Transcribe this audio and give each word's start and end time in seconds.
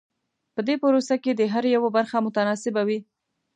په 0.55 0.61
دې 0.67 0.75
پروسه 0.83 1.15
کې 1.23 1.31
د 1.35 1.41
هر 1.53 1.63
یوه 1.75 1.89
برخه 1.97 2.17
متناسبه 2.25 2.81
وي. 2.87 2.99